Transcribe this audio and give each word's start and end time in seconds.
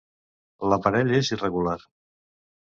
L'aparell 0.71 1.13
és 1.19 1.29
irregular. 1.37 1.77